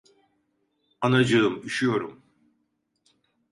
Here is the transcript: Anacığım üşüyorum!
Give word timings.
Anacığım 1.01 1.61
üşüyorum! 1.65 2.23